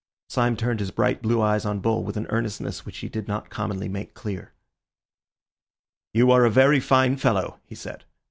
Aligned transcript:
Syme 0.29 0.57
turned 0.57 0.79
his 0.79 0.89
bright 0.89 1.21
blue 1.21 1.43
eyes 1.43 1.63
on 1.63 1.79
Bull 1.79 2.03
with 2.03 2.17
an 2.17 2.25
earnestness 2.31 2.87
which 2.87 2.97
he 2.97 3.07
did 3.07 3.27
not 3.27 3.51
commonly 3.51 3.87
make 3.87 4.15
clear. 4.15 4.51
"You 6.11 6.31
are 6.31 6.43
a 6.43 6.49
very 6.49 6.79
fine 6.79 7.17
fellow," 7.17 7.59
he 7.67 7.75
said. 7.75 8.03